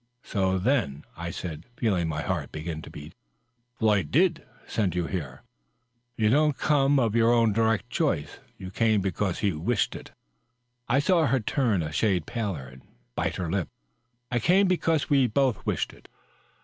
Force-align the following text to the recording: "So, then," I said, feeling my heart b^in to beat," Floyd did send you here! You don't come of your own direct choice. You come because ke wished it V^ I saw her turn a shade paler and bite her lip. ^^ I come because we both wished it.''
"So, 0.33 0.57
then," 0.57 1.05
I 1.15 1.29
said, 1.29 1.67
feeling 1.77 2.07
my 2.07 2.23
heart 2.23 2.51
b^in 2.51 2.81
to 2.81 2.89
beat," 2.89 3.13
Floyd 3.77 4.09
did 4.09 4.43
send 4.65 4.95
you 4.95 5.05
here! 5.05 5.43
You 6.17 6.31
don't 6.31 6.57
come 6.57 6.97
of 6.97 7.13
your 7.15 7.31
own 7.31 7.53
direct 7.53 7.87
choice. 7.91 8.39
You 8.57 8.71
come 8.71 9.01
because 9.01 9.41
ke 9.41 9.53
wished 9.53 9.95
it 9.95 10.05
V^ 10.09 10.15
I 10.89 10.97
saw 10.97 11.27
her 11.27 11.39
turn 11.39 11.83
a 11.83 11.91
shade 11.91 12.25
paler 12.25 12.65
and 12.65 12.81
bite 13.13 13.35
her 13.35 13.51
lip. 13.51 13.67
^^ 13.67 13.73
I 14.31 14.39
come 14.39 14.67
because 14.67 15.07
we 15.07 15.27
both 15.27 15.63
wished 15.67 15.93
it.'' 15.93 16.07